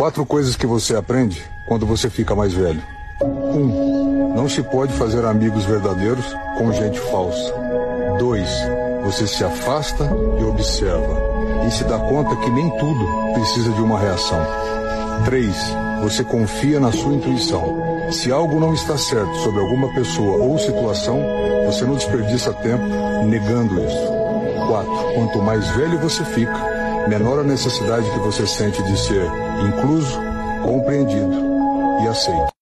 [0.00, 2.82] Quatro coisas que você aprende quando você fica mais velho.
[3.22, 6.24] Um, não se pode fazer amigos verdadeiros
[6.56, 7.52] com gente falsa.
[8.18, 8.48] Dois,
[9.04, 10.10] você se afasta
[10.40, 14.40] e observa e se dá conta que nem tudo precisa de uma reação.
[15.26, 15.54] Três,
[16.00, 18.08] você confia na sua intuição.
[18.10, 21.22] Se algo não está certo sobre alguma pessoa ou situação,
[21.66, 22.86] você não desperdiça tempo
[23.26, 24.66] negando isso.
[24.66, 29.24] Quatro, quanto mais velho você fica, menor a necessidade que você sente de ser
[29.66, 30.18] incluso,
[30.62, 31.32] compreendido
[32.02, 32.59] e aceito.